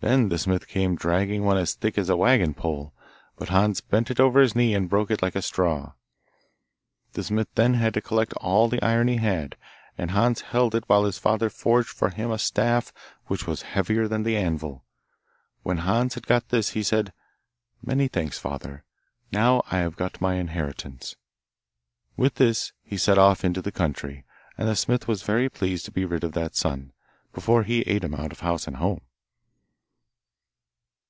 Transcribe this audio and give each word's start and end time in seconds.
Then 0.00 0.28
the 0.28 0.38
smith 0.38 0.66
came 0.66 0.96
dragging 0.96 1.44
one 1.44 1.56
as 1.56 1.72
thick 1.74 1.96
as 1.96 2.08
a 2.08 2.16
waggon 2.16 2.52
pole, 2.52 2.92
but 3.36 3.50
Hans 3.50 3.80
bent 3.80 4.10
it 4.10 4.18
over 4.18 4.40
his 4.40 4.56
knee 4.56 4.74
and 4.74 4.90
broke 4.90 5.08
it 5.08 5.22
like 5.22 5.36
a 5.36 5.40
straw. 5.40 5.92
The 7.12 7.22
smith 7.22 7.46
then 7.54 7.74
had 7.74 7.94
to 7.94 8.00
collect 8.02 8.32
all 8.34 8.68
the 8.68 8.82
iron 8.82 9.06
he 9.06 9.18
had, 9.18 9.56
and 9.96 10.10
Hans 10.10 10.40
held 10.40 10.74
it 10.74 10.82
while 10.88 11.04
his 11.04 11.16
father 11.18 11.48
forged 11.48 11.90
for 11.90 12.08
him 12.10 12.32
a 12.32 12.40
staff, 12.40 12.92
which 13.28 13.46
was 13.46 13.62
heavier 13.62 14.08
than 14.08 14.24
the 14.24 14.36
anvil. 14.36 14.84
When 15.62 15.78
Hans 15.78 16.14
had 16.14 16.26
got 16.26 16.48
this 16.48 16.70
he 16.70 16.82
said, 16.82 17.12
'Many 17.80 18.08
thanks, 18.08 18.36
father; 18.36 18.82
now 19.30 19.62
I 19.70 19.76
have 19.78 19.94
got 19.96 20.20
my 20.20 20.34
inheritance.' 20.34 21.14
With 22.16 22.34
this 22.34 22.72
he 22.82 22.96
set 22.96 23.16
off 23.16 23.44
into 23.44 23.62
the 23.62 23.70
country, 23.72 24.24
and 24.58 24.66
the 24.68 24.74
smith 24.74 25.06
was 25.06 25.22
very 25.22 25.48
pleased 25.48 25.84
to 25.84 25.92
be 25.92 26.04
rid 26.04 26.24
of 26.24 26.32
that 26.32 26.56
son, 26.56 26.92
before 27.32 27.62
he 27.62 27.82
ate 27.82 28.02
him 28.02 28.14
out 28.14 28.32
of 28.32 28.40
house 28.40 28.66
and 28.66 28.78
home. 28.78 29.00